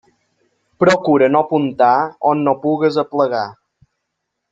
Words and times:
Procura 0.83 1.27
no 1.33 1.43
apuntar 1.45 1.91
on 2.31 2.41
no 2.47 2.55
pugues 2.65 2.99
aplegar. 3.03 3.43